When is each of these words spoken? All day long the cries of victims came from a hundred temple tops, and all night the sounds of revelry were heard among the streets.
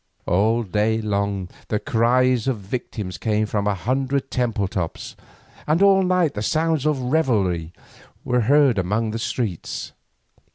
All 0.25 0.63
day 0.63 0.99
long 0.99 1.47
the 1.67 1.77
cries 1.77 2.47
of 2.47 2.57
victims 2.57 3.19
came 3.19 3.45
from 3.45 3.67
a 3.67 3.75
hundred 3.75 4.31
temple 4.31 4.67
tops, 4.67 5.15
and 5.67 5.79
all 5.83 6.01
night 6.01 6.33
the 6.33 6.41
sounds 6.41 6.87
of 6.87 6.99
revelry 6.99 7.71
were 8.25 8.41
heard 8.41 8.79
among 8.79 9.11
the 9.11 9.19
streets. 9.19 9.91